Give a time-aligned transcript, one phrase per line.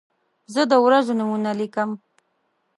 [0.53, 1.89] زه د ورځو نومونه لیکم.